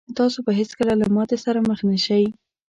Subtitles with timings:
[0.19, 2.23] تاسو به هېڅکله له ماتې سره مخ نه شئ.